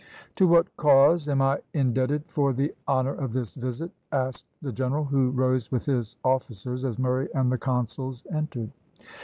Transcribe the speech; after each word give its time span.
"To 0.37 0.47
what 0.47 0.75
cause 0.77 1.29
am 1.29 1.43
I 1.43 1.59
indebted 1.75 2.23
for 2.25 2.53
the 2.53 2.73
honour 2.87 3.13
of 3.13 3.33
this 3.33 3.53
visit?" 3.53 3.91
asked 4.11 4.47
the 4.59 4.71
general, 4.73 5.03
who 5.05 5.29
rose 5.29 5.71
with 5.71 5.85
his 5.85 6.15
officers 6.23 6.83
as 6.83 6.97
Murray 6.97 7.29
and 7.35 7.51
the 7.51 7.59
consuls 7.59 8.25
entered. 8.33 8.71